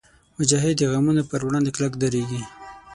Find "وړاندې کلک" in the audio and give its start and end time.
1.45-1.93